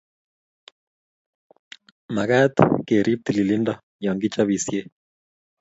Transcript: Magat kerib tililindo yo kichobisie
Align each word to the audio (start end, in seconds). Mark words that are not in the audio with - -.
Magat 2.15 2.55
kerib 2.87 3.19
tililindo 3.25 3.73
yo 4.05 4.11
kichobisie 4.21 4.81